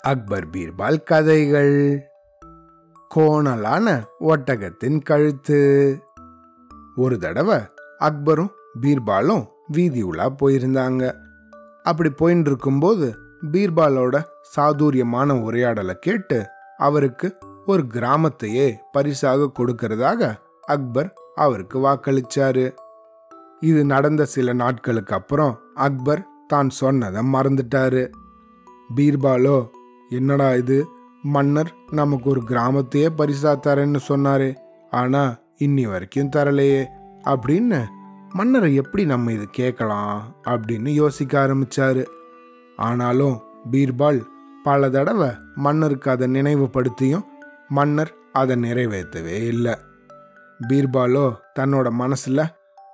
அக்பர் 0.00 0.50
பீர்பால் 0.50 1.02
கதைகள். 1.02 2.02
கோணலான 3.14 4.02
ஒட்டகத்தின் 4.20 5.02
கழுத்து. 5.02 6.02
ஒரு 6.96 7.18
தடவை 7.18 7.58
அக்பரும் 8.00 8.50
பீர்பாலும் 8.80 9.46
வீதி 9.66 10.02
உலா 10.02 10.30
போயிருந்தாங்க. 10.30 11.12
அப்படி 11.82 12.12
போயின்னு 12.18 12.46
இருக்கும்போது 12.46 13.14
பீர்பாலோட 13.52 14.24
சாதுரியமான 14.42 15.40
உரையாடலை 15.40 15.94
கேட்டு 15.94 16.46
அவருக்கு 16.76 17.38
ஒரு 17.66 17.82
கிராமத்தையே 17.82 18.74
பரிசாக 18.92 19.50
கொடுக்கறதாக 19.58 20.34
அக்பர் 20.60 21.12
அவருக்கு 21.34 21.78
வாக்களிச்சாரு. 21.78 22.74
இது 23.60 23.84
நடந்த 23.84 24.24
சில 24.24 24.52
நாட்களுக்கு 24.52 25.14
அப்புறம் 25.14 25.60
அக்பர் 25.74 26.26
தான் 26.48 26.70
சொன்னதை 26.70 27.22
மறந்துட்டாரு. 27.32 28.10
பீர்பாலோ 28.96 29.68
என்னடா 30.08 30.54
இது? 30.54 30.86
மன்னர் 31.22 31.74
நமக்கு 31.90 32.30
ஒரு 32.30 32.42
கிராமத்தையே 32.46 33.08
பரிசா 33.18 33.56
தரேன்னு 33.66 34.00
சொன்னாரு. 34.08 34.56
ஆனா 34.90 35.38
இன்னி 35.58 35.90
வரைக்கும் 35.90 36.30
தரலையே. 36.36 36.86
அப்படின்னு 37.24 37.84
மன்னரை 38.28 38.74
எப்படி 38.74 39.04
நம்ம 39.04 39.32
இது 39.32 39.46
கேட்கலாம் 39.50 40.36
அப்படின்னு 40.44 40.88
யோசிக்க 40.88 41.46
ஆரம்பிச்சாரு. 41.46 42.04
ஆனாலும் 42.76 43.42
பீர்பால் 43.70 44.22
பல 44.62 44.90
தடவை 44.90 45.30
மன்னருக்கு 45.54 46.10
அதை 46.10 46.26
நினைவுபடுத்தியும் 46.32 47.24
மன்னர் 47.68 48.14
அதை 48.32 48.56
நிறைவேற்றவே 48.56 49.46
இல்லை. 49.46 49.74
பீர்பாலோ 50.68 51.36
தன்னோட 51.58 51.90
மனசில் 51.90 52.40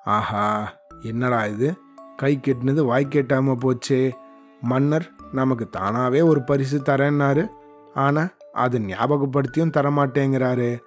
ஆஹா 0.05 0.73
என்னடா 1.01 1.47
இது? 1.47 1.75
கை 2.17 2.41
கெட்டினது 2.41 2.85
வாய் 2.85 3.07
கேட்டாம 3.11 3.57
போச்சே. 3.61 4.13
மன்னர் 4.61 5.11
நமக்கு 5.33 5.69
தானாவே 5.77 6.25
ஒரு 6.25 6.43
பரிசு 6.43 6.79
தரேன்னாரு. 6.79 7.47
ஆனா 7.95 8.29
அது 8.53 8.79
ஞாபகப்படுத்தியும் 8.79 9.75
தரமாட்டேங்கிறாரு. 9.77 10.79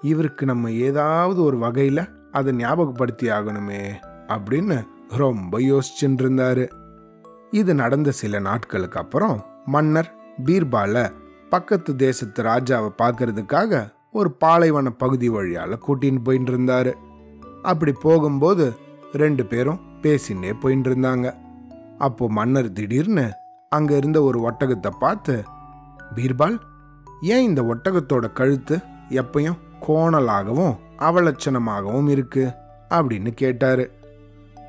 இவருக்கு 0.00 0.46
நம்ம 0.46 0.70
ஏதாவது 0.70 1.42
ஒரு 1.42 1.56
வகையில 1.58 2.08
அதை 2.32 2.52
ஞாபகப்படுத்தி 2.52 3.28
ஆகணுமே 3.28 3.92
அப்படின்னு 4.28 4.86
ரொம்ப 5.08 5.58
யோசிச்சுட்டு 5.58 6.22
இருந்தாரு 6.22 6.70
இது 7.50 7.74
நடந்த 7.74 8.10
சில 8.10 8.38
நாட்களுக்கு 8.38 8.98
அப்புறம் 8.98 9.44
மன்னர் 9.66 10.14
பீர்பால 10.44 11.10
பக்கத்து 11.48 11.96
தேசத்து 11.96 12.42
ராஜாவை 12.42 12.90
பார்க்கறதுக்காக 13.02 13.92
ஒரு 14.12 14.32
பாலைவன 14.32 14.90
பகுதி 14.90 15.30
வழியால 15.30 15.78
கூட்டின்னு 15.86 16.24
போயிட்டு 16.24 16.52
இருந்தாரு 16.52 16.92
அப்படி 17.62 17.92
போகும்போது 18.00 18.72
ரெண்டு 19.12 19.46
பேரும் 19.46 19.80
பேசினே 20.02 20.52
போயின்னு 20.62 20.86
இருந்தாங்க 20.86 21.34
அப்போ 21.98 22.28
மன்னர் 22.28 22.72
திடீர்னு 22.72 23.30
அங்க 23.68 23.96
இருந்த 23.96 24.22
ஒரு 24.22 24.50
ஒட்டகத்தை 24.50 24.90
பார்த்து 25.00 25.44
பீர்பால் 26.14 26.58
ஏன் 27.22 27.42
இந்த 27.42 27.62
ஒட்டகத்தோட 27.62 28.32
கழுத்து 28.32 28.78
எப்பயும் 29.10 29.58
கோணலாகவும் 29.86 30.76
அவலட்சணமாகவும் 30.98 32.08
இருக்கு? 32.08 32.50
அப்படின்னு 32.90 33.34
கேட்டாரு. 33.34 33.90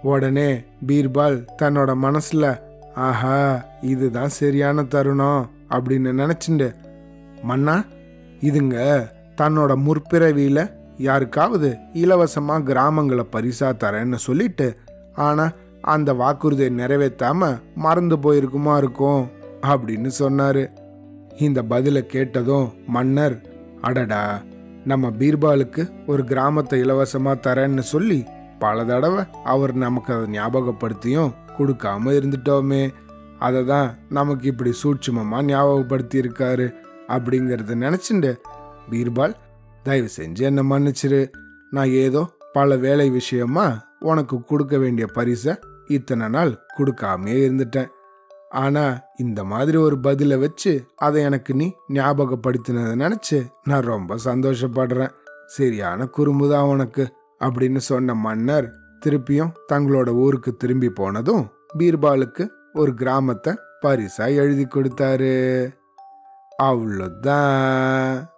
உடனே 0.02 0.64
பீர்பால் 0.88 1.46
தன்னோட 1.62 1.96
மனசுல 2.02 2.60
ஆஹா 2.96 3.64
இதுதான் 3.82 4.30
சரியான 4.30 4.84
தருணம் 4.84 5.50
அப்படின்னு 5.70 6.12
நினைச்சுண்டு 6.20 6.76
மன்னா 7.44 7.84
இதுங்க 8.42 9.08
தன்னோட 9.42 9.76
முற்பிறவியில 9.76 10.81
யாருக்காவது 11.02 11.70
இலவசமாக 11.94 12.66
கிராமங்களை 12.70 13.26
பரிசா 13.32 13.70
தரேன்னு 13.84 14.20
சொல்லிட்டு 14.28 14.68
ஆனால் 15.28 15.56
அந்த 15.94 16.10
வாக்குறுதியை 16.14 16.72
நிறைவேற்றாம 16.78 17.50
மறந்து 17.76 18.18
போயிருக்குமா 18.18 18.74
இருக்கும் 18.78 19.24
அப்படின்னு 19.68 20.12
சொன்னார். 20.22 20.64
இந்த 21.38 21.60
பதிலை 21.64 22.02
கேட்டதும் 22.06 22.68
மன்னர் 22.88 23.36
அடடா 23.82 24.24
நம்ம 24.86 25.10
பீர்பாலுக்கு 25.20 25.84
ஒரு 26.08 26.24
கிராமத்தை 26.24 26.80
இலவசமாக 26.80 27.44
தரேன்னு 27.48 27.84
சொல்லி 27.94 28.20
பல 28.60 28.84
தடவை 28.86 29.24
அவர் 29.44 29.74
நமக்கு 29.84 30.12
அதை 30.14 30.28
ஞாபகப்படுத்தியும் 30.40 31.34
கொடுக்காம 31.58 32.14
இருந்துட்டோமே. 32.20 32.84
அதை 33.40 33.62
தான் 33.66 33.90
நமக்கு 34.10 34.46
இப்படி 34.48 34.72
சூட்சுமமாக 34.84 35.44
ஞாபகப்படுத்தி 35.44 36.18
இருக்காரு 36.24 36.68
நினச்சிண்டு 37.84 38.32
பீர்பால் 38.92 39.34
தயவு 39.84 40.10
செஞ்சு 40.18 40.40
என்ன 40.40 40.64
மன்னிச்சிரு. 40.64 41.32
நான் 41.70 41.88
ஏதோ 41.88 42.30
பல 42.54 42.76
வேலை 42.76 43.10
விஷயமா 43.10 43.88
உனக்கு 44.00 44.44
கொடுக்க 44.44 44.78
வேண்டிய 44.78 45.08
பரிசை 45.08 45.60
இத்தனை 45.88 46.28
நாள் 46.28 46.60
கொடுக்காமையே 46.78 47.40
இருந்துட்டேன். 47.48 47.88
ஆனா 48.50 49.04
இந்த 49.18 49.44
மாதிரி 49.44 49.78
ஒரு 49.78 50.00
பதிலை 50.00 50.38
வச்சு 50.38 50.86
அதை 50.96 51.24
எனக்கு 51.24 51.54
நீ 51.54 51.74
ஞாபகப்படுத்தினதை 51.94 52.96
நினச்சி 53.04 53.48
நான் 53.64 53.82
ரொம்ப 53.82 54.18
சந்தோஷப்படுறேன். 54.26 55.12
சரியான 55.46 56.06
குறும்பு 56.06 56.50
தான் 56.50 56.64
உனக்கு. 56.64 57.14
அப்படின்னு 57.40 57.78
சொன்ன 57.78 58.14
மன்னர் 58.14 58.76
திருப்பியும் 59.06 59.52
தங்களோட 59.74 60.10
ஊருக்கு 60.10 60.56
திரும்பி 60.56 60.90
போனதும் 60.90 61.52
பீர்பாலுக்கு 61.80 62.48
ஒரு 62.74 62.94
கிராமத்தை 62.94 63.58
பரிசா 63.82 64.36
எழுதி 64.36 64.66
கொடுத்தாரு. 64.66 65.34
அவ்வளோதான். 66.64 68.30